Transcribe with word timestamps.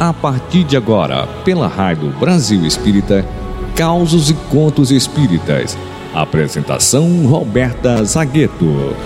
A 0.00 0.14
partir 0.14 0.64
de 0.64 0.78
agora, 0.78 1.26
pela 1.44 1.68
Rádio 1.68 2.08
Brasil 2.18 2.64
Espírita, 2.64 3.22
Causos 3.76 4.30
e 4.30 4.34
Contos 4.50 4.90
Espíritas. 4.90 5.76
Apresentação 6.14 7.26
Roberta 7.26 8.02
Zagueto. 8.02 8.96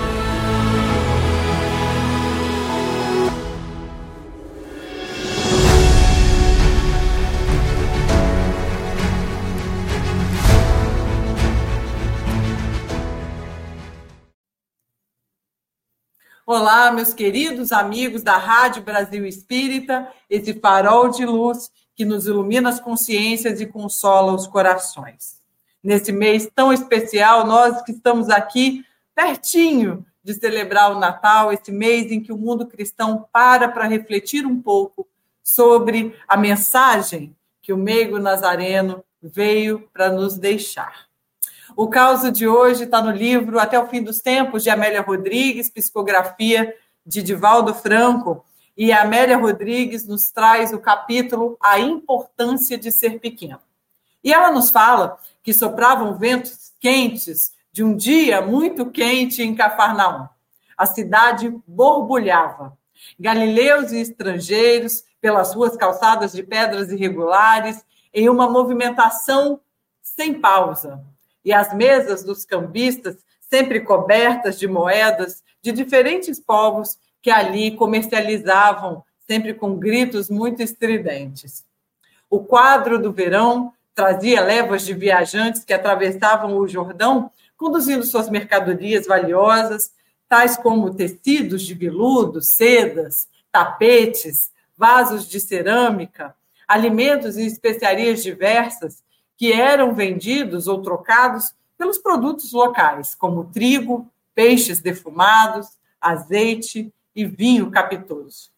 Olá, 16.47 16.93
meus 16.93 17.15
queridos 17.15 17.73
amigos 17.73 18.23
da 18.23 18.37
Rádio 18.37 18.83
Brasil 18.83 19.25
Espírita, 19.25 20.13
esse 20.29 20.53
farol 20.53 21.09
de 21.09 21.25
luz 21.25 21.73
que 21.97 22.05
nos 22.05 22.27
ilumina 22.27 22.69
as 22.69 22.79
consciências 22.79 23.63
e 23.63 23.67
consola 23.67 24.35
os 24.35 24.47
corações. 24.47 25.41
Nesse 25.83 26.13
mês 26.13 26.47
tão 26.55 26.71
especial, 26.71 27.47
nós 27.47 27.81
que 27.81 27.93
estamos 27.93 28.29
aqui 28.29 28.85
pertinho 29.15 30.05
de 30.23 30.35
celebrar 30.35 30.95
o 30.95 31.01
Natal, 31.01 31.51
esse 31.51 31.73
mês 31.73 32.13
em 32.13 32.21
que 32.21 32.31
o 32.31 32.37
mundo 32.37 32.67
cristão 32.67 33.27
para 33.33 33.67
para 33.67 33.87
refletir 33.87 34.45
um 34.45 34.61
pouco 34.61 35.09
sobre 35.43 36.15
a 36.29 36.37
mensagem 36.37 37.35
que 37.63 37.73
o 37.73 37.79
meigo 37.79 38.19
nazareno 38.19 39.03
veio 39.23 39.89
para 39.95 40.13
nos 40.13 40.37
deixar. 40.37 41.04
O 41.77 41.89
caso 41.89 42.31
de 42.31 42.47
hoje 42.47 42.85
está 42.85 43.03
no 43.03 43.11
livro 43.11 43.59
Até 43.59 43.77
o 43.77 43.89
Fim 43.89 44.01
dos 44.01 44.21
Tempos, 44.21 44.63
de 44.63 44.71
Amélia 44.71 45.01
Rodrigues, 45.01 45.69
psicografia 45.69 46.73
de 47.05 47.21
Divaldo 47.21 47.75
Franco. 47.75 48.45
E 48.77 48.93
a 48.93 49.03
Amélia 49.03 49.37
Rodrigues 49.37 50.07
nos 50.07 50.31
traz 50.31 50.73
o 50.73 50.79
capítulo 50.79 51.59
A 51.61 51.81
Importância 51.81 52.79
de 52.79 52.93
Ser 52.93 53.19
Pequeno. 53.19 53.59
E 54.23 54.33
ela 54.33 54.53
nos 54.53 54.71
fala 54.71 55.19
que 55.43 55.53
sopravam 55.53 56.17
ventos 56.17 56.73
quentes 56.79 57.53
de 57.73 57.83
um 57.83 57.97
dia 57.97 58.41
muito 58.41 58.87
quente 58.87 59.43
em 59.43 59.53
Cafarnaum. 59.53 60.29
A 60.79 60.87
cidade 60.87 61.53
borbulhava. 61.67 62.79
Galileus 63.19 63.91
e 63.91 63.99
estrangeiros, 63.99 65.03
pelas 65.21 65.53
ruas 65.53 65.77
calçadas 65.77 66.33
de 66.33 66.43
pedras 66.45 66.93
irregulares, 66.93 67.85
em 68.13 68.29
uma 68.29 68.49
movimentação 68.49 69.59
sem 70.01 70.35
pausa 70.35 71.05
e 71.45 71.53
as 71.53 71.75
mesas 71.75 72.25
dos 72.25 72.45
cambistas, 72.45 73.17
sempre 73.41 73.81
cobertas 73.81 74.59
de 74.59 74.67
moedas 74.67 75.43
de 75.61 75.73
diferentes 75.73 76.41
povos 76.41 76.99
que 77.23 77.31
ali 77.31 77.77
comercializavam, 77.77 79.05
sempre 79.27 79.55
com 79.55 79.77
gritos 79.77 80.29
muito 80.29 80.63
estridentes. 80.63 81.65
O 82.29 82.41
quadro 82.41 82.99
do 82.99 83.13
verão 83.13 83.73
trazia 83.95 84.41
levas 84.41 84.85
de 84.85 84.93
viajantes 84.93 85.65
que 85.65 85.73
atravessavam 85.73 86.57
o 86.57 86.67
Jordão, 86.67 87.31
conduzindo 87.57 88.05
suas 88.05 88.29
mercadorias 88.29 89.07
valiosas, 89.07 89.93
tais 90.29 90.57
como 90.57 90.93
tecidos 90.95 91.63
de 91.63 91.75
veludo, 91.75 92.43
sedas, 92.43 93.29
tapetes, 93.53 94.51
vasos 94.77 95.29
de 95.29 95.39
cerâmica, 95.39 96.35
alimentos 96.67 97.37
e 97.37 97.47
especiarias 97.47 98.23
diversas, 98.23 99.03
que 99.37 99.53
eram 99.53 99.95
vendidos 99.95 100.67
ou 100.67 100.81
trocados 100.83 101.55
pelos 101.77 101.99
produtos 101.99 102.53
locais, 102.53 103.15
como 103.15 103.51
trigo, 103.51 104.11
peixes 104.35 104.81
defumados, 104.81 105.69
azeite 106.01 106.93
e 107.15 107.25
vinho 107.25 107.71
capitoso. 107.71 108.51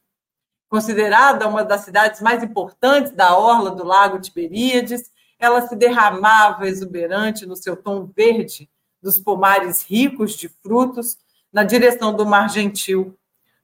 Considerada 0.68 1.46
uma 1.46 1.64
das 1.64 1.82
cidades 1.82 2.20
mais 2.20 2.42
importantes 2.42 3.12
da 3.12 3.36
orla 3.36 3.70
do 3.70 3.84
Lago 3.84 4.20
Tiberíades, 4.20 5.10
ela 5.38 5.66
se 5.66 5.76
derramava 5.76 6.66
exuberante 6.66 7.46
no 7.46 7.56
seu 7.56 7.76
tom 7.76 8.04
verde 8.04 8.68
dos 9.00 9.18
pomares 9.20 9.82
ricos 9.82 10.34
de 10.34 10.48
frutos 10.48 11.16
na 11.52 11.62
direção 11.62 12.14
do 12.14 12.26
Mar 12.26 12.50
Gentil, 12.50 13.16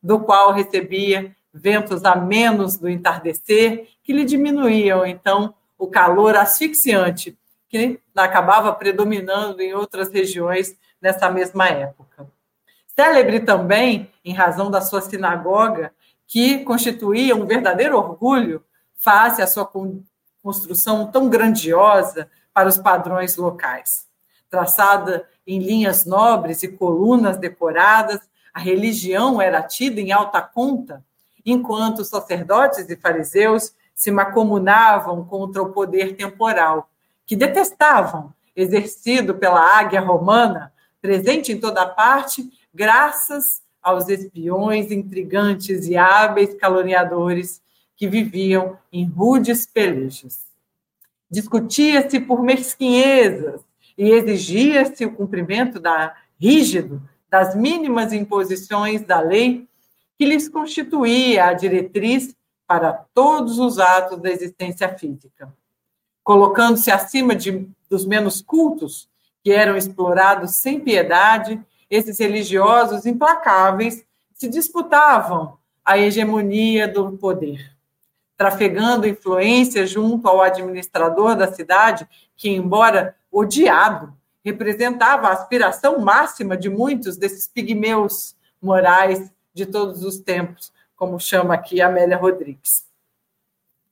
do 0.03 0.21
qual 0.21 0.53
recebia 0.53 1.35
ventos 1.53 2.05
amenos 2.05 2.79
do 2.79 2.89
entardecer 2.89 3.89
que 4.03 4.13
lhe 4.13 4.25
diminuíam 4.25 5.05
então 5.05 5.55
o 5.83 5.89
calor 5.89 6.37
asfixiante 6.37 7.37
que 7.69 7.99
acabava 8.15 8.73
predominando 8.73 9.61
em 9.61 9.75
outras 9.75 10.11
regiões 10.11 10.77
nessa 11.01 11.29
mesma 11.29 11.67
época. 11.67 12.31
Célebre 12.87 13.41
também, 13.41 14.09
em 14.25 14.33
razão 14.33 14.71
da 14.71 14.81
sua 14.81 15.01
sinagoga, 15.01 15.93
que 16.25 16.61
constituía 16.61 17.35
um 17.35 17.47
verdadeiro 17.47 17.97
orgulho 17.97 18.65
face 18.95 19.43
à 19.43 19.47
sua 19.49 19.69
construção 20.41 21.11
tão 21.11 21.29
grandiosa 21.29 22.31
para 22.55 22.69
os 22.69 22.79
padrões 22.79 23.37
locais. 23.37 24.07
Traçada 24.49 25.29
em 25.45 25.59
linhas 25.59 26.05
nobres 26.07 26.63
e 26.63 26.69
colunas 26.69 27.39
decoradas, 27.39 28.21
a 28.55 28.61
religião 28.61 29.43
era 29.43 29.61
tida 29.61 30.01
em 30.01 30.13
alta 30.13 30.41
conta, 30.41 31.05
enquanto 31.45 32.05
sacerdotes 32.05 32.89
e 32.89 32.97
fariseus 32.97 33.75
se 34.03 34.11
macomunavam 34.11 35.25
contra 35.25 35.63
o 35.63 35.73
poder 35.73 36.17
temporal, 36.17 36.91
que 37.25 37.37
detestavam, 37.37 38.35
exercido 38.57 39.37
pela 39.37 39.79
águia 39.79 40.01
romana, 40.01 40.73
presente 41.01 41.53
em 41.53 41.61
toda 41.61 41.87
parte, 41.87 42.51
graças 42.75 43.63
aos 43.81 44.09
espiões 44.09 44.91
intrigantes 44.91 45.87
e 45.87 45.97
hábeis 45.97 46.53
caluniadores 46.55 47.63
que 47.97 48.09
viviam 48.09 48.77
em 48.93 49.05
rudes 49.05 49.67
pelejas. 49.67 50.49
Discutia-se 51.31 52.19
por 52.19 52.43
mesquinhezas 52.43 53.61
e 53.97 54.11
exigia-se 54.11 55.07
o 55.07 55.15
cumprimento 55.15 55.79
da 55.79 56.13
rígido 56.41 57.01
das 57.31 57.55
mínimas 57.55 58.13
imposições 58.13 59.03
da 59.03 59.21
lei 59.21 59.69
que 60.19 60.27
lhes 60.27 60.49
constituía 60.49 61.47
a 61.47 61.53
diretriz 61.53 62.35
para 62.73 63.05
todos 63.13 63.59
os 63.59 63.79
atos 63.79 64.19
da 64.19 64.31
existência 64.31 64.89
física, 64.97 65.53
colocando-se 66.25 66.91
acima 66.91 67.35
de, 67.35 67.69
dos 67.91 68.07
menos 68.07 68.41
cultos, 68.41 69.11
que 69.45 69.53
eram 69.53 69.77
explorados 69.77 70.57
sem 70.57 70.81
piedade, 70.81 71.61
esses 71.91 72.19
religiosos 72.19 73.05
implacáveis 73.05 74.07
se 74.33 74.49
disputavam 74.49 75.59
a 75.85 75.99
hegemonia 75.99 76.89
do 76.89 77.13
poder, 77.13 77.77
trafegando 78.39 79.07
influência 79.07 79.87
junto 79.87 80.27
ao 80.27 80.41
administrador 80.41 81.37
da 81.37 81.53
cidade, 81.53 82.09
que, 82.35 82.49
embora 82.49 83.15
odiado, 83.31 84.15
representava 84.43 85.29
a 85.29 85.33
aspiração 85.33 85.99
máxima 85.99 86.57
de 86.57 86.71
muitos 86.71 87.19
desses 87.19 87.47
pigmeus 87.47 88.35
morais 88.63 89.31
de 89.53 89.67
todos 89.67 90.03
os 90.03 90.17
tempos, 90.17 90.73
como 91.03 91.19
chama 91.19 91.55
aqui 91.55 91.83
Amélia 91.83 92.17
Rodrigues. 92.17 92.85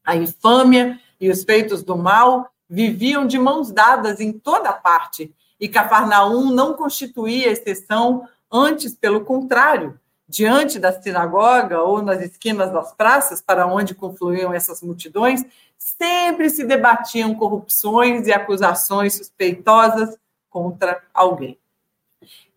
A 0.05 0.15
infâmia 0.15 0.97
e 1.21 1.29
os 1.29 1.43
feitos 1.43 1.83
do 1.83 1.99
mal 1.99 2.49
viviam 2.69 3.27
de 3.27 3.37
mãos 3.37 3.73
dadas 3.73 4.21
em 4.21 4.33
toda 4.33 4.73
parte, 4.73 5.35
e 5.59 5.69
Cafarnaum 5.69 6.53
não 6.53 6.75
constituía 6.75 7.51
exceção, 7.51 8.29
antes, 8.49 8.95
pelo 8.95 9.25
contrário, 9.25 9.99
diante 10.29 10.79
da 10.79 10.93
sinagoga 11.03 11.83
ou 11.83 12.01
nas 12.01 12.23
esquinas 12.23 12.73
das 12.73 12.95
praças 12.95 13.43
para 13.43 13.67
onde 13.67 13.93
confluíam 13.93 14.55
essas 14.55 14.81
multidões, 14.81 15.45
sempre 15.77 16.49
se 16.49 16.63
debatiam 16.63 17.35
corrupções 17.35 18.29
e 18.29 18.33
acusações 18.33 19.17
suspeitosas 19.17 20.17
contra 20.49 21.03
alguém. 21.13 21.59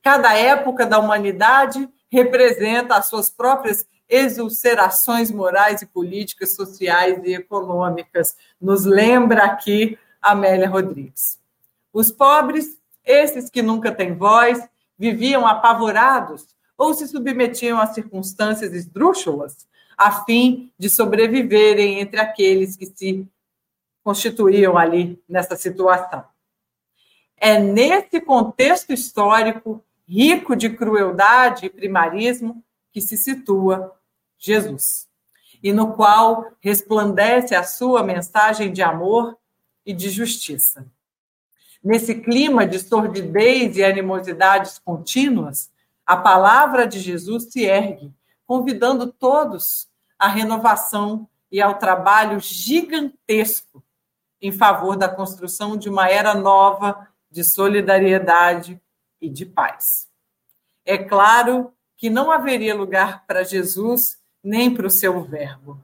Cada 0.03 0.37
época 0.37 0.85
da 0.85 0.99
humanidade 0.99 1.89
representa 2.11 2.95
as 2.95 3.07
suas 3.07 3.31
próprias 3.31 3.83
exulcerações 4.09 5.31
morais 5.31 5.81
e 5.81 5.85
políticas, 5.85 6.55
sociais 6.55 7.21
e 7.23 7.33
econômicas, 7.33 8.35
nos 8.59 8.85
lembra 8.85 9.45
aqui 9.45 9.97
Amélia 10.21 10.69
Rodrigues. 10.69 11.39
Os 11.91 12.11
pobres, 12.11 12.77
esses 13.03 13.49
que 13.49 13.61
nunca 13.61 13.91
têm 13.91 14.15
voz, 14.15 14.59
viviam 14.97 15.45
apavorados 15.45 16.47
ou 16.77 16.93
se 16.93 17.07
submetiam 17.07 17.79
a 17.79 17.87
circunstâncias 17.87 18.73
esdrúxulas 18.73 19.67
a 19.97 20.23
fim 20.23 20.71
de 20.77 20.89
sobreviverem 20.89 21.99
entre 21.99 22.19
aqueles 22.19 22.75
que 22.75 22.85
se 22.85 23.27
constituíam 24.03 24.77
ali 24.77 25.21
nessa 25.29 25.55
situação. 25.55 26.23
É 27.37 27.59
nesse 27.59 28.19
contexto 28.21 28.91
histórico 28.91 29.83
rico 30.07 30.55
de 30.55 30.69
crueldade 30.69 31.65
e 31.65 31.69
primarismo 31.69 32.63
que 32.93 33.01
se 33.01 33.17
situa 33.17 33.91
Jesus, 34.37 35.09
e 35.61 35.73
no 35.73 35.93
qual 35.93 36.51
resplandece 36.61 37.55
a 37.55 37.63
sua 37.63 38.03
mensagem 38.03 38.71
de 38.71 38.83
amor 38.83 39.37
e 39.85 39.93
de 39.93 40.09
justiça. 40.09 40.85
Nesse 41.83 42.15
clima 42.15 42.65
de 42.65 42.79
sordidez 42.79 43.75
e 43.75 43.83
animosidades 43.83 44.79
contínuas, 44.79 45.71
a 46.05 46.15
palavra 46.15 46.85
de 46.85 46.99
Jesus 46.99 47.51
se 47.51 47.63
ergue, 47.63 48.13
convidando 48.45 49.11
todos 49.11 49.89
à 50.17 50.27
renovação 50.27 51.27
e 51.51 51.61
ao 51.61 51.77
trabalho 51.79 52.39
gigantesco 52.39 53.83
em 54.41 54.51
favor 54.51 54.95
da 54.95 55.07
construção 55.07 55.77
de 55.77 55.89
uma 55.89 56.09
era 56.09 56.33
nova 56.33 57.07
de 57.31 57.43
solidariedade 57.43 58.79
e 59.19 59.29
de 59.29 59.45
paz. 59.45 60.07
É 60.85 60.97
claro 60.97 61.73
que 62.03 62.09
não 62.09 62.29
haveria 62.29 62.75
lugar 62.75 63.25
para 63.25 63.45
Jesus 63.45 64.17
nem 64.43 64.73
para 64.73 64.87
o 64.87 64.89
seu 64.89 65.23
verbo. 65.23 65.79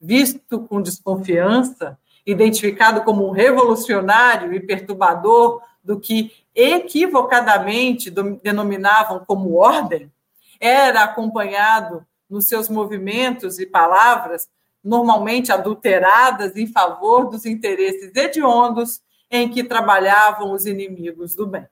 Visto 0.00 0.60
com 0.60 0.80
desconfiança, 0.80 1.98
identificado 2.24 3.02
como 3.02 3.28
um 3.28 3.32
revolucionário 3.32 4.54
e 4.54 4.60
perturbador 4.60 5.60
do 5.84 6.00
que 6.00 6.32
equivocadamente 6.54 8.10
denominavam 8.42 9.22
como 9.26 9.56
ordem, 9.56 10.10
era 10.58 11.04
acompanhado 11.04 12.02
nos 12.30 12.46
seus 12.46 12.70
movimentos 12.70 13.58
e 13.58 13.66
palavras, 13.66 14.48
normalmente 14.82 15.52
adulteradas 15.52 16.56
em 16.56 16.66
favor 16.66 17.28
dos 17.28 17.44
interesses 17.44 18.10
hediondos 18.16 19.02
em 19.30 19.50
que 19.50 19.62
trabalhavam 19.62 20.52
os 20.52 20.64
inimigos 20.64 21.34
do 21.34 21.46
bem. 21.46 21.66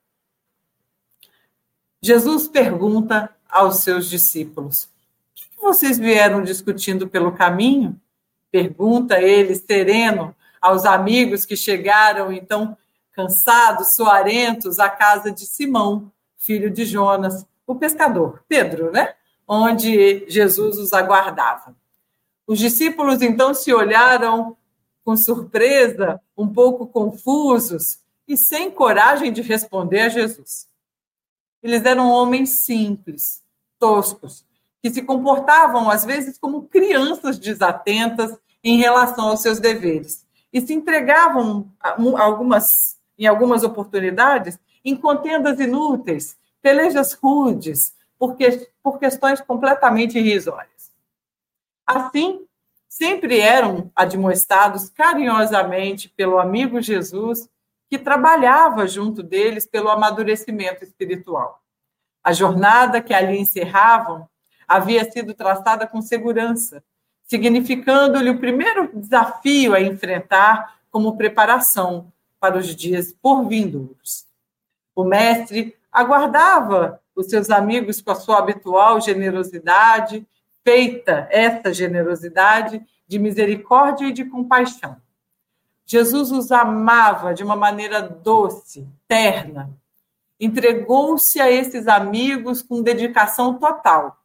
Jesus 2.03 2.47
pergunta 2.47 3.35
aos 3.49 3.77
seus 3.79 4.09
discípulos: 4.09 4.85
O 4.85 5.35
que 5.35 5.61
vocês 5.61 5.99
vieram 5.99 6.43
discutindo 6.43 7.09
pelo 7.09 7.33
caminho? 7.33 8.01
Pergunta 8.51 9.21
ele, 9.21 9.55
sereno, 9.55 10.35
aos 10.61 10.85
amigos 10.85 11.45
que 11.45 11.57
chegaram, 11.57 12.33
então, 12.33 12.77
cansados, 13.13 13.95
suarentos, 13.95 14.79
à 14.79 14.89
casa 14.89 15.31
de 15.31 15.47
Simão, 15.47 16.11
filho 16.37 16.71
de 16.71 16.85
Jonas, 16.85 17.47
o 17.67 17.75
pescador, 17.75 18.43
Pedro, 18.49 18.93
né? 18.93 19.15
Onde 19.47 20.25
Jesus 20.29 20.79
os 20.79 20.93
aguardava. 20.93 21.75
Os 22.47 22.59
discípulos 22.59 23.23
então 23.23 23.53
se 23.53 23.73
olharam 23.73 24.57
com 25.05 25.17
surpresa, 25.17 26.21
um 26.37 26.49
pouco 26.49 26.87
confusos 26.87 28.01
e 28.27 28.37
sem 28.37 28.71
coragem 28.71 29.33
de 29.33 29.43
responder 29.43 30.01
a 30.01 30.09
Jesus. 30.09 30.69
Eles 31.67 31.85
eram 31.85 32.09
homens 32.09 32.51
simples, 32.51 33.43
toscos, 33.77 34.47
que 34.81 34.89
se 34.89 35.03
comportavam 35.03 35.91
às 35.91 36.05
vezes 36.05 36.39
como 36.39 36.69
crianças 36.69 37.41
desatentas 37.41 38.39
em 38.63 38.79
relação 38.79 39.31
aos 39.31 39.43
seus 39.43 39.59
deveres 39.59 40.25
e 40.53 40.61
se 40.61 40.73
entregavam 40.73 41.69
algumas, 41.81 42.97
em 43.19 43.27
algumas 43.27 43.65
oportunidades 43.65 44.57
em 44.85 44.95
contendas 44.95 45.59
inúteis, 45.59 46.39
pelejas 46.63 47.15
rudes, 47.15 47.97
por, 48.17 48.37
por 48.81 49.01
questões 49.01 49.41
completamente 49.41 50.17
irrisórias. 50.17 50.93
Assim, 51.85 52.47
sempre 52.89 53.41
eram 53.41 53.91
admoestados 53.93 54.89
carinhosamente 54.89 56.09
pelo 56.11 56.39
amigo 56.39 56.81
Jesus, 56.81 57.49
que 57.89 57.99
trabalhava 57.99 58.87
junto 58.87 59.23
deles 59.23 59.67
pelo 59.67 59.89
amadurecimento 59.89 60.85
espiritual. 60.85 61.63
A 62.23 62.33
jornada 62.33 63.01
que 63.01 63.15
ali 63.15 63.39
encerravam 63.39 64.29
havia 64.67 65.11
sido 65.11 65.33
traçada 65.33 65.87
com 65.87 66.03
segurança, 66.03 66.83
significando-lhe 67.23 68.31
o 68.31 68.39
primeiro 68.39 68.91
desafio 68.95 69.75
a 69.75 69.81
enfrentar 69.81 70.81
como 70.91 71.17
preparação 71.17 72.13
para 72.41 72.59
os 72.59 72.75
dias 72.75 73.13
por 73.13 73.47
vindouros. 73.47 74.27
O 74.95 75.05
mestre 75.05 75.77
aguardava 75.93 77.01
os 77.15 77.27
seus 77.27 77.51
amigos 77.51 78.01
com 78.01 78.11
a 78.11 78.15
sua 78.15 78.39
habitual 78.39 79.01
generosidade, 79.01 80.27
feita 80.65 81.29
essa 81.31 81.73
generosidade 81.73 82.85
de 83.07 83.19
misericórdia 83.19 84.07
e 84.07 84.13
de 84.13 84.25
compaixão. 84.25 84.97
Jesus 85.87 86.33
os 86.33 86.51
amava 86.51 87.33
de 87.33 87.45
uma 87.45 87.55
maneira 87.55 88.03
doce, 88.03 88.89
terna. 89.07 89.71
Entregou-se 90.39 91.41
a 91.41 91.51
esses 91.51 91.87
amigos 91.87 92.61
com 92.61 92.83
dedicação 92.83 93.59
total, 93.59 94.21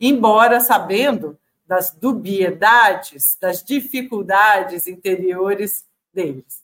embora 0.00 0.60
sabendo 0.60 1.36
das 1.66 1.90
dubiedades, 1.90 3.36
das 3.40 3.64
dificuldades 3.64 4.86
interiores 4.86 5.84
deles. 6.14 6.62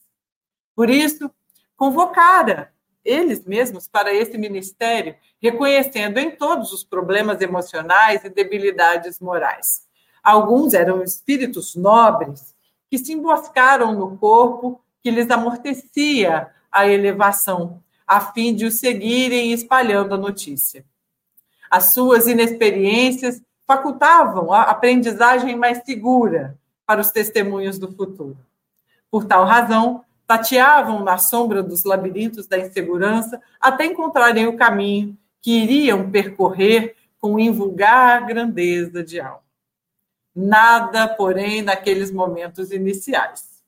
Por 0.75 0.89
isso, 0.89 1.31
convocara 1.77 2.73
eles 3.05 3.45
mesmos 3.45 3.89
para 3.89 4.15
esse 4.15 4.39
ministério, 4.39 5.17
reconhecendo 5.41 6.19
em 6.19 6.31
todos 6.31 6.73
os 6.73 6.85
problemas 6.85 7.41
emocionais 7.41 8.25
e 8.25 8.29
debilidades 8.29 9.19
morais. 9.19 9.87
Alguns 10.23 10.75
eram 10.75 11.03
espíritos 11.03 11.75
nobres 11.75 12.55
que 12.91 12.99
se 12.99 13.13
emboscaram 13.13 13.93
no 13.93 14.17
corpo 14.17 14.81
que 15.03 15.11
lhes 15.11 15.31
amortecia 15.31 16.49
a 16.71 16.87
elevação, 16.87 17.83
a 18.07 18.21
fim 18.21 18.55
de 18.55 18.67
o 18.67 18.71
seguirem 18.71 19.53
espalhando 19.53 20.15
a 20.15 20.19
notícia. 20.19 20.85
As 21.71 21.93
suas 21.93 22.27
inexperiências 22.27 23.43
facultavam 23.67 24.53
a 24.53 24.63
aprendizagem 24.63 25.55
mais 25.55 25.83
segura 25.85 26.59
para 26.87 27.01
os 27.01 27.11
testemunhos 27.11 27.79
do 27.79 27.93
futuro. 27.93 28.39
Por 29.11 29.27
tal 29.27 29.45
razão, 29.45 30.03
tateavam 30.27 31.05
na 31.05 31.19
sombra 31.19 31.63
dos 31.63 31.85
labirintos 31.85 32.47
da 32.47 32.59
insegurança 32.59 33.41
até 33.61 33.87
encontrarem 33.87 34.47
o 34.47 34.57
caminho 34.57 35.17
que 35.41 35.51
iriam 35.51 36.11
percorrer 36.11 36.97
com 37.19 37.39
invulgar 37.39 38.27
grandeza 38.27 39.03
de 39.03 39.21
alma. 39.21 39.48
Nada, 40.41 41.09
porém, 41.09 41.63
naqueles 41.63 42.13
momentos 42.13 42.71
iniciais. 42.71 43.63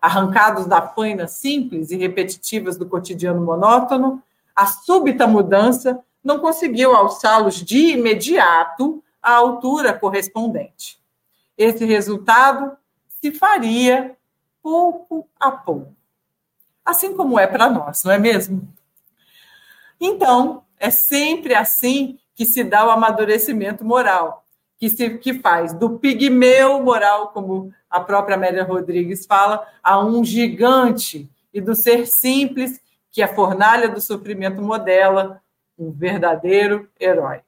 Arrancados 0.00 0.66
da 0.66 0.82
faina 0.82 1.26
simples 1.26 1.90
e 1.90 1.96
repetitivas 1.96 2.76
do 2.76 2.86
cotidiano 2.86 3.40
monótono, 3.40 4.22
a 4.54 4.66
súbita 4.66 5.26
mudança 5.26 6.02
não 6.22 6.38
conseguiu 6.38 6.94
alçá-los 6.94 7.56
de 7.56 7.92
imediato 7.92 9.02
à 9.22 9.32
altura 9.32 9.92
correspondente. 9.92 11.00
Esse 11.56 11.84
resultado 11.84 12.76
se 13.20 13.30
faria 13.32 14.16
pouco 14.62 15.28
a 15.38 15.50
pouco 15.50 16.00
assim 16.90 17.14
como 17.14 17.38
é 17.38 17.46
para 17.46 17.68
nós, 17.70 18.02
não 18.04 18.12
é 18.12 18.18
mesmo? 18.18 18.68
Então, 20.00 20.64
é 20.78 20.90
sempre 20.90 21.54
assim 21.54 22.18
que 22.34 22.44
se 22.44 22.64
dá 22.64 22.86
o 22.86 22.90
amadurecimento 22.90 23.84
moral, 23.84 24.44
que 24.80 24.88
se 24.88 25.18
que 25.18 25.34
faz 25.34 25.74
do 25.74 25.98
pigmeu 25.98 26.82
moral, 26.82 27.28
como 27.28 27.70
a 27.90 28.00
própria 28.00 28.34
Amélia 28.34 28.64
Rodrigues 28.64 29.26
fala, 29.26 29.68
a 29.82 30.02
um 30.02 30.24
gigante 30.24 31.30
e 31.52 31.60
do 31.60 31.74
ser 31.74 32.06
simples 32.06 32.80
que 33.12 33.20
a 33.20 33.28
fornalha 33.28 33.90
do 33.90 34.00
sofrimento 34.00 34.62
modela, 34.62 35.42
um 35.78 35.90
verdadeiro 35.92 36.88
herói. 36.98 37.42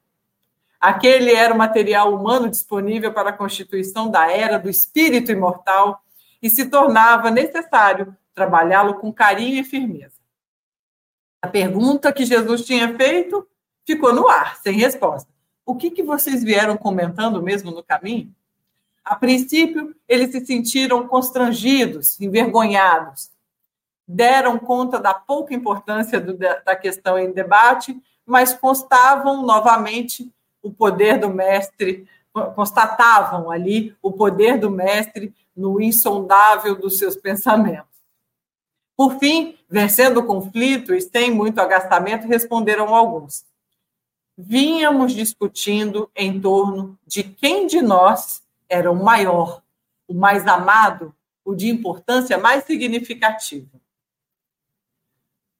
Aquele 0.78 1.32
era 1.32 1.54
o 1.54 1.56
material 1.56 2.14
humano 2.14 2.50
disponível 2.50 3.14
para 3.14 3.30
a 3.30 3.36
constituição 3.36 4.10
da 4.10 4.30
era 4.30 4.58
do 4.58 4.68
espírito 4.68 5.32
imortal 5.32 6.02
e 6.42 6.50
se 6.50 6.66
tornava 6.66 7.30
necessário 7.30 8.14
trabalhá-lo 8.34 8.94
com 8.94 9.12
carinho 9.12 9.58
e 9.60 9.64
firmeza. 9.64 10.20
A 11.40 11.48
pergunta 11.48 12.12
que 12.12 12.26
Jesus 12.26 12.66
tinha 12.66 12.94
feito 12.94 13.48
ficou 13.86 14.12
no 14.12 14.28
ar, 14.28 14.56
sem 14.56 14.76
resposta. 14.76 15.31
O 15.64 15.76
que, 15.76 15.90
que 15.90 16.02
vocês 16.02 16.42
vieram 16.42 16.76
comentando 16.76 17.42
mesmo 17.42 17.70
no 17.70 17.82
caminho? 17.82 18.34
A 19.04 19.16
princípio, 19.16 19.94
eles 20.08 20.30
se 20.30 20.44
sentiram 20.44 21.06
constrangidos, 21.06 22.20
envergonhados. 22.20 23.30
Deram 24.06 24.58
conta 24.58 24.98
da 24.98 25.14
pouca 25.14 25.54
importância 25.54 26.20
do, 26.20 26.36
da 26.36 26.76
questão 26.76 27.18
em 27.18 27.32
debate, 27.32 28.00
mas 28.26 28.52
constavam 28.54 29.42
novamente 29.42 30.30
o 30.62 30.72
poder 30.72 31.18
do 31.18 31.28
mestre, 31.28 32.06
constatavam 32.54 33.50
ali 33.50 33.96
o 34.00 34.12
poder 34.12 34.58
do 34.58 34.70
mestre 34.70 35.34
no 35.54 35.80
insondável 35.80 36.76
dos 36.76 36.98
seus 36.98 37.16
pensamentos. 37.16 37.90
Por 38.96 39.18
fim, 39.18 39.58
vencendo 39.68 40.18
o 40.18 40.26
conflito 40.26 40.94
e 40.94 41.00
sem 41.00 41.30
muito 41.30 41.60
agastamento, 41.60 42.26
responderam 42.26 42.94
alguns. 42.94 43.44
Vínhamos 44.36 45.12
discutindo 45.12 46.10
em 46.16 46.40
torno 46.40 46.98
de 47.06 47.22
quem 47.22 47.66
de 47.66 47.82
nós 47.82 48.42
era 48.68 48.90
o 48.90 49.04
maior, 49.04 49.62
o 50.08 50.14
mais 50.14 50.46
amado, 50.46 51.14
o 51.44 51.54
de 51.54 51.68
importância 51.68 52.38
mais 52.38 52.64
significativa. 52.64 53.68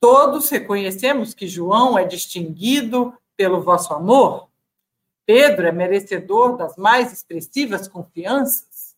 Todos 0.01 0.49
reconhecemos 0.49 1.35
que 1.35 1.47
João 1.47 1.99
é 1.99 2.05
distinguido 2.05 3.15
pelo 3.37 3.61
vosso 3.61 3.93
amor. 3.93 4.49
Pedro 5.27 5.67
é 5.67 5.73
merecedor 5.73 6.57
das 6.57 6.77
mais 6.77 7.13
expressivas 7.13 7.87
confianças. 7.87 8.97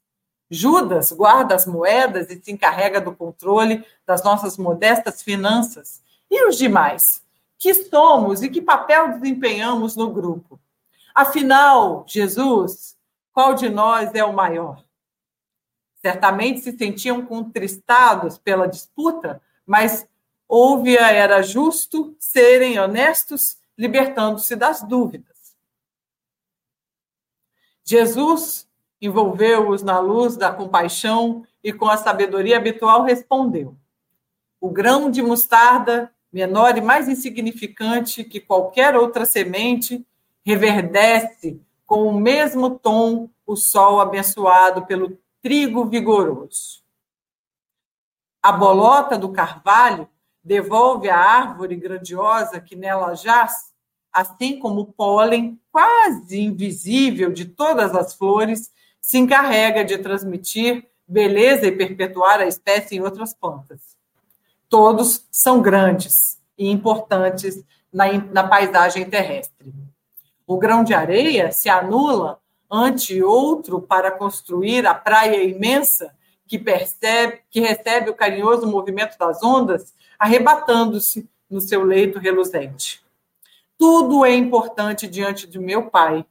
Judas 0.49 1.11
guarda 1.11 1.55
as 1.55 1.67
moedas 1.67 2.31
e 2.31 2.41
se 2.41 2.53
encarrega 2.53 3.01
do 3.01 3.15
controle 3.15 3.85
das 4.07 4.23
nossas 4.23 4.57
modestas 4.57 5.21
finanças. 5.21 6.01
E 6.31 6.47
os 6.47 6.57
demais? 6.57 7.24
Que 7.59 7.73
somos 7.75 8.43
e 8.43 8.49
que 8.49 8.61
papel 8.61 9.19
desempenhamos 9.19 9.97
no 9.97 10.13
grupo? 10.13 10.61
Afinal, 11.15 12.05
Jesus, 12.07 12.97
qual 13.33 13.55
de 13.55 13.69
nós 13.69 14.15
é 14.15 14.25
o 14.25 14.33
maior? 14.33 14.85
Certamente 15.97 16.61
se 16.61 16.77
sentiam 16.77 17.25
contristados 17.25 18.37
pela 18.37 18.69
disputa, 18.69 19.41
mas 19.67 20.07
houve-a 20.47 21.11
era 21.11 21.43
justo 21.43 22.15
serem 22.19 22.79
honestos, 22.79 23.59
libertando-se 23.77 24.55
das 24.55 24.83
dúvidas. 24.83 25.57
Jesus 27.85 28.69
envolveu-os 29.01 29.83
na 29.83 29.99
luz 29.99 30.37
da 30.37 30.53
compaixão 30.53 31.47
e 31.63 31.73
com 31.73 31.89
a 31.89 31.97
sabedoria 31.97 32.57
habitual 32.57 33.03
respondeu: 33.03 33.77
O 34.61 34.71
grão 34.71 35.11
de 35.11 35.23
mostarda, 35.23 36.14
menor 36.35 36.77
e 36.77 36.81
mais 36.81 37.09
insignificante 37.09 38.25
que 38.25 38.41
qualquer 38.41 38.97
outra 38.97 39.25
semente, 39.25 40.05
reverdece 40.45 41.63
com 41.87 42.09
o 42.09 42.13
mesmo 42.13 42.77
tom 42.77 43.31
o 43.47 43.55
sol 43.55 44.01
abençoado 44.01 44.85
pelo 44.85 45.17
trigo 45.41 45.85
vigoroso. 45.85 46.83
A 48.43 48.51
bolota 48.51 49.17
do 49.17 49.31
carvalho 49.31 50.09
devolve 50.43 51.09
à 51.09 51.17
árvore 51.17 51.77
grandiosa 51.77 52.61
que 52.61 52.75
nela 52.75 53.15
jaz, 53.15 53.73
assim 54.13 54.59
como 54.59 54.81
o 54.81 54.93
pólen 54.93 55.61
quase 55.71 56.41
invisível 56.41 57.33
de 57.33 57.45
todas 57.45 57.95
as 57.95 58.13
flores 58.13 58.73
se 59.01 59.19
encarrega 59.19 59.85
de 59.85 59.99
transmitir 59.99 60.85
beleza 61.07 61.67
e 61.67 61.77
perpetuar 61.77 62.41
a 62.41 62.47
espécie 62.47 62.97
em 62.97 63.01
outras 63.01 63.33
plantas. 63.33 63.95
Todos 64.75 65.25
são 65.31 65.63
grandes 65.63 66.37
e 66.59 66.69
importantes 66.69 67.65
na, 67.93 68.13
na 68.33 68.43
paisagem 68.43 69.09
terrestre. 69.09 69.73
O 70.45 70.59
grão 70.59 70.83
de 70.83 70.93
areia 70.93 71.53
se 71.53 71.69
anula 71.69 72.41
ante 72.69 73.23
outro 73.23 73.81
para 73.81 74.11
construir 74.11 74.85
a 74.85 74.93
praia 74.93 75.45
imensa 75.45 76.13
que 76.45 76.59
percebe, 76.59 77.43
que 77.49 77.61
recebe 77.61 78.11
o 78.11 78.17
carinhoso 78.17 78.67
movimento 78.67 79.17
das 79.17 79.45
ondas, 79.45 79.95
arrebatando-se 80.19 81.31
no 81.49 81.61
seu 81.61 81.85
leito 81.85 82.19
reluzente. 82.19 83.01
Tudo 83.79 84.25
é 84.25 84.35
importante 84.35 85.07
diante 85.07 85.47
de 85.47 85.61
meu 85.61 85.89
Pai, 85.89 86.27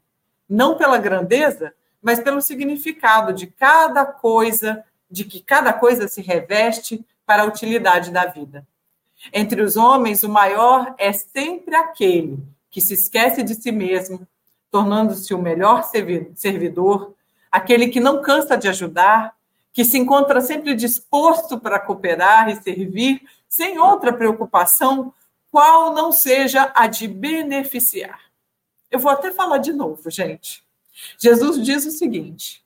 não 0.50 0.76
pela 0.76 0.98
grandeza, 0.98 1.74
mas 2.02 2.20
pelo 2.20 2.42
significado 2.42 3.32
de 3.32 3.48
cada 3.48 4.06
coisa, 4.06 4.84
de 5.10 5.24
que 5.24 5.40
cada 5.40 5.72
coisa 5.72 6.10
se 6.10 6.22
reveste 6.22 7.06
para 7.26 7.44
a 7.44 7.46
utilidade 7.46 8.12
da 8.12 8.26
vida. 8.26 8.68
Entre 9.32 9.62
os 9.62 9.78
homens, 9.78 10.24
o 10.24 10.30
maior 10.30 10.94
é 10.98 11.14
sempre 11.14 11.76
aquele 11.76 12.38
que 12.70 12.82
se 12.82 12.94
esquece 12.94 13.44
de 13.44 13.56
si 13.56 13.72
mesmo, 13.72 14.28
tornando-se 14.72 15.34
o 15.34 15.42
melhor 15.42 15.84
servidor, 16.36 17.14
aquele 17.52 17.88
que 17.88 18.00
não 18.00 18.22
cansa 18.22 18.58
de 18.58 18.68
ajudar, 18.68 19.36
que 19.72 19.86
se 19.86 19.98
encontra 19.98 20.42
sempre 20.42 20.76
disposto 20.76 21.60
para 21.60 21.80
cooperar 21.80 22.50
e 22.50 22.62
servir, 22.62 23.22
sem 23.48 23.78
outra 23.78 24.12
preocupação, 24.12 25.14
qual 25.52 25.94
não 25.94 26.12
seja 26.12 26.72
a 26.76 26.88
de 26.88 27.08
beneficiar. 27.08 28.20
Eu 28.90 29.00
vou 29.00 29.12
até 29.12 29.32
falar 29.32 29.60
de 29.60 29.72
novo, 29.72 30.10
gente. 30.10 30.64
Jesus 31.18 31.64
diz 31.64 31.86
o 31.86 31.92
seguinte: 31.92 32.64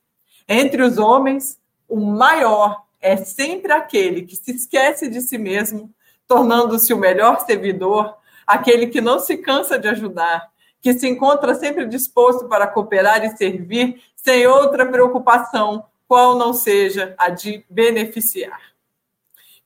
entre 0.48 0.82
os 0.82 0.96
homens, 0.96 1.58
o 1.88 2.00
maior 2.00 2.84
é 3.00 3.16
sempre 3.16 3.72
aquele 3.72 4.22
que 4.22 4.36
se 4.36 4.50
esquece 4.52 5.08
de 5.08 5.20
si 5.20 5.38
mesmo, 5.38 5.92
tornando-se 6.26 6.92
o 6.92 6.98
melhor 6.98 7.40
servidor, 7.46 8.16
aquele 8.46 8.88
que 8.88 9.00
não 9.00 9.18
se 9.18 9.36
cansa 9.36 9.78
de 9.78 9.88
ajudar, 9.88 10.50
que 10.80 10.92
se 10.92 11.08
encontra 11.08 11.54
sempre 11.54 11.86
disposto 11.86 12.48
para 12.48 12.66
cooperar 12.66 13.24
e 13.24 13.36
servir, 13.36 14.02
sem 14.16 14.46
outra 14.46 14.86
preocupação, 14.86 15.84
qual 16.06 16.36
não 16.36 16.52
seja 16.52 17.14
a 17.18 17.28
de 17.28 17.64
beneficiar. 17.68 18.60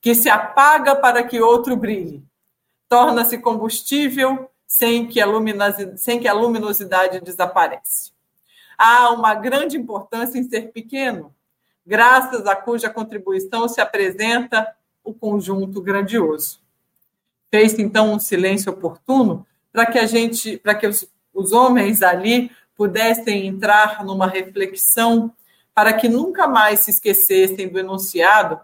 Que 0.01 0.15
se 0.15 0.29
apaga 0.29 0.97
para 0.97 1.23
que 1.23 1.41
outro 1.41 1.77
brilhe, 1.77 2.25
torna-se 2.89 3.39
combustível 3.39 4.51
sem 4.67 5.07
que, 5.07 5.21
sem 5.97 6.19
que 6.19 6.29
a 6.29 6.33
luminosidade 6.33 7.21
desaparece. 7.21 8.13
Há 8.77 9.11
uma 9.11 9.35
grande 9.35 9.77
importância 9.77 10.39
em 10.39 10.49
ser 10.49 10.73
pequeno, 10.73 11.33
graças 11.87 12.47
a 12.47 12.57
cuja 12.57 12.91
contribuição 12.91 13.69
se 13.69 13.81
apresenta 13.81 14.75
o 15.05 15.13
conjunto 15.13 15.81
grandioso. 15.81 16.61
Fez 17.51 17.79
então 17.79 18.13
um 18.13 18.19
silêncio 18.19 18.73
oportuno 18.73 19.47
para 19.73 19.87
que 19.87 19.99
a 19.99 20.07
gente, 20.07 20.57
para 20.59 20.75
que 20.75 20.87
os, 20.87 21.07
os 21.35 21.53
homens 21.53 22.03
ali 22.03 22.51
pudessem 22.77 23.47
entrar 23.47 24.05
numa 24.05 24.27
reflexão 24.27 25.33
para 25.75 25.93
que 25.93 26.09
nunca 26.09 26.47
mais 26.47 26.81
se 26.81 26.91
esquecessem 26.91 27.69
do 27.69 27.79
enunciado. 27.79 28.61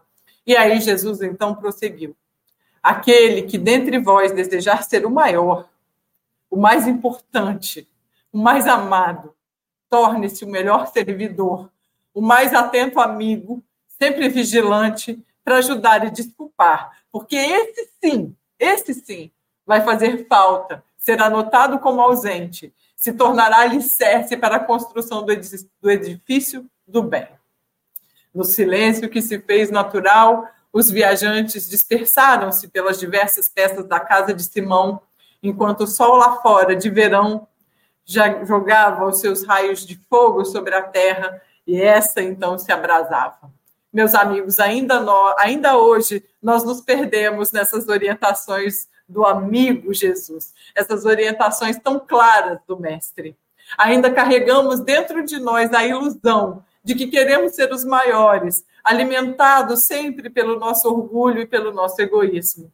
E 0.47 0.57
aí 0.57 0.81
Jesus 0.81 1.23
então 1.23 1.55
prosseguiu: 1.55 2.17
Aquele 2.83 3.43
que 3.43 3.59
dentre 3.59 3.99
vós 3.99 4.33
desejar 4.33 4.83
ser 4.85 5.07
o 5.07 5.11
maior, 5.11 5.69
o 6.51 6.57
mais 6.57 6.87
importante, 6.87 7.89
o 8.33 8.39
mais 8.39 8.67
amado, 8.67 9.35
torne-se 9.91 10.45
o 10.45 10.49
melhor 10.49 10.87
servidor, 10.87 11.71
o 12.19 12.21
mais 12.21 12.53
atento 12.53 12.99
amigo, 12.99 13.63
sempre 13.97 14.29
vigilante 14.29 15.25
para 15.45 15.59
ajudar 15.59 16.05
e 16.05 16.11
desculpar, 16.11 16.99
porque 17.13 17.37
esse 17.37 17.89
sim, 18.03 18.35
esse 18.59 18.93
sim 18.93 19.31
vai 19.65 19.83
fazer 19.83 20.27
falta. 20.27 20.83
Será 20.97 21.31
notado 21.31 21.79
como 21.79 22.01
ausente, 22.01 22.75
se 22.97 23.13
tornará 23.13 23.61
alicerce 23.61 24.37
para 24.37 24.57
a 24.57 24.65
construção 24.65 25.25
do 25.25 25.91
edifício 25.91 26.69
do 26.89 27.05
bem. 27.05 27.29
No 28.35 28.43
silêncio 28.43 29.09
que 29.09 29.23
se 29.23 29.39
fez 29.39 29.71
natural, 29.71 30.49
os 30.73 30.91
viajantes 30.91 31.71
dispersaram-se 31.71 32.67
pelas 32.67 32.99
diversas 32.99 33.49
peças 33.49 33.87
da 33.87 34.01
casa 34.01 34.35
de 34.35 34.43
Simão, 34.43 35.01
enquanto 35.41 35.83
o 35.83 35.87
sol 35.87 36.17
lá 36.17 36.43
fora, 36.43 36.75
de 36.75 36.91
verão, 36.91 37.47
já 38.05 38.45
jogava 38.45 39.07
os 39.07 39.21
seus 39.21 39.45
raios 39.45 39.87
de 39.87 39.95
fogo 40.11 40.45
sobre 40.45 40.75
a 40.75 40.83
terra 40.83 41.41
e 41.69 41.79
essa 41.79 42.23
então 42.23 42.59
se 42.59 42.73
abrasava. 42.73 43.53
Meus 43.93 44.15
amigos, 44.15 44.59
ainda, 44.59 45.05
ainda 45.39 45.77
hoje 45.77 46.25
nós 46.43 46.65
nos 46.65 46.81
perdemos 46.81 47.53
nessas 47.53 47.87
orientações 47.89 48.89
do 49.07 49.25
amigo 49.25 49.93
Jesus, 49.93 50.55
essas 50.75 51.05
orientações 51.05 51.79
tão 51.79 52.01
claras 52.01 52.59
do 52.67 52.79
Mestre. 52.81 53.37
Ainda 53.77 54.11
carregamos 54.11 54.81
dentro 54.81 55.23
de 55.23 55.39
nós 55.39 55.73
a 55.75 55.87
ilusão 55.87 56.65
de 56.83 56.95
que 56.95 57.07
queremos 57.07 57.55
ser 57.55 57.71
os 57.71 57.85
maiores, 57.85 58.65
alimentados 58.83 59.85
sempre 59.85 60.31
pelo 60.31 60.59
nosso 60.59 60.89
orgulho 60.89 61.43
e 61.43 61.47
pelo 61.47 61.71
nosso 61.71 62.01
egoísmo. 62.01 62.73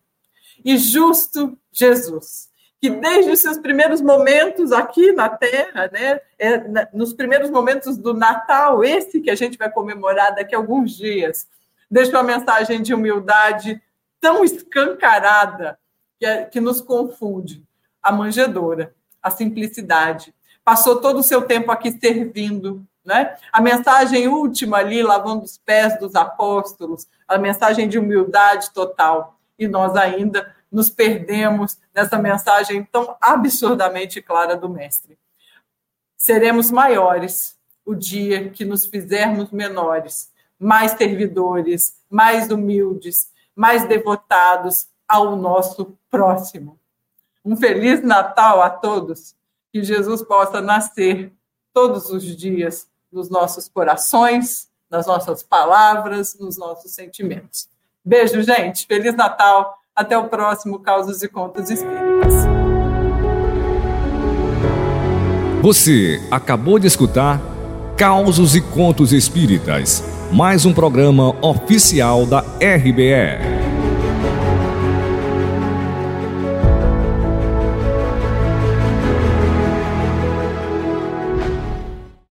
E 0.64 0.76
justo 0.78 1.58
Jesus, 1.72 2.48
que 2.84 2.90
desde 2.90 3.30
os 3.30 3.40
seus 3.40 3.56
primeiros 3.56 4.02
momentos 4.02 4.70
aqui 4.70 5.10
na 5.12 5.26
Terra, 5.26 5.88
né, 5.90 6.20
é, 6.38 6.86
nos 6.92 7.14
primeiros 7.14 7.48
momentos 7.48 7.96
do 7.96 8.12
Natal, 8.12 8.84
esse 8.84 9.22
que 9.22 9.30
a 9.30 9.34
gente 9.34 9.56
vai 9.56 9.70
comemorar 9.70 10.34
daqui 10.34 10.54
a 10.54 10.58
alguns 10.58 10.94
dias, 10.94 11.48
deixou 11.90 12.20
a 12.20 12.22
mensagem 12.22 12.82
de 12.82 12.92
humildade 12.92 13.80
tão 14.20 14.44
escancarada 14.44 15.78
que, 16.18 16.26
é, 16.26 16.44
que 16.44 16.60
nos 16.60 16.82
confunde. 16.82 17.64
A 18.02 18.12
manjedoura, 18.12 18.94
a 19.22 19.30
simplicidade. 19.30 20.34
Passou 20.62 21.00
todo 21.00 21.20
o 21.20 21.24
seu 21.24 21.40
tempo 21.40 21.72
aqui 21.72 21.90
servindo, 21.90 22.86
né? 23.02 23.34
A 23.50 23.62
mensagem 23.62 24.28
última 24.28 24.76
ali, 24.76 25.02
lavando 25.02 25.44
os 25.44 25.56
pés 25.56 25.98
dos 25.98 26.14
apóstolos, 26.14 27.08
a 27.26 27.38
mensagem 27.38 27.88
de 27.88 27.98
humildade 27.98 28.70
total. 28.74 29.38
E 29.58 29.66
nós 29.66 29.96
ainda 29.96 30.54
nos 30.74 30.90
perdemos 30.90 31.78
nessa 31.94 32.18
mensagem 32.18 32.82
tão 32.82 33.16
absurdamente 33.20 34.20
clara 34.20 34.56
do 34.56 34.68
Mestre. 34.68 35.16
Seremos 36.16 36.68
maiores 36.68 37.56
o 37.86 37.94
dia 37.94 38.50
que 38.50 38.64
nos 38.64 38.84
fizermos 38.84 39.52
menores, 39.52 40.32
mais 40.58 40.90
servidores, 40.90 41.96
mais 42.10 42.50
humildes, 42.50 43.30
mais 43.54 43.86
devotados 43.86 44.88
ao 45.06 45.36
nosso 45.36 45.96
próximo. 46.10 46.76
Um 47.44 47.56
feliz 47.56 48.02
Natal 48.02 48.60
a 48.60 48.68
todos. 48.68 49.36
Que 49.72 49.84
Jesus 49.84 50.22
possa 50.22 50.60
nascer 50.60 51.32
todos 51.72 52.10
os 52.10 52.24
dias 52.24 52.88
nos 53.12 53.30
nossos 53.30 53.68
corações, 53.68 54.68
nas 54.90 55.06
nossas 55.06 55.40
palavras, 55.40 56.36
nos 56.36 56.56
nossos 56.56 56.90
sentimentos. 56.92 57.68
Beijo, 58.04 58.42
gente. 58.42 58.88
Feliz 58.88 59.14
Natal. 59.14 59.78
Até 59.96 60.18
o 60.18 60.24
próximo 60.24 60.80
Causos 60.80 61.22
e 61.22 61.28
Contos 61.28 61.70
Espíritas. 61.70 62.34
Você 65.62 66.20
acabou 66.32 66.80
de 66.80 66.88
escutar 66.88 67.40
Causos 67.96 68.56
e 68.56 68.60
Contos 68.60 69.12
Espíritas, 69.12 70.02
mais 70.32 70.66
um 70.66 70.74
programa 70.74 71.32
oficial 71.40 72.26
da 72.26 72.40
RBE. 72.40 73.73